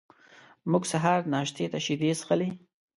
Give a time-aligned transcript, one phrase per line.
[0.71, 2.49] موږ سهار ناشتې ته شیدې څښلې.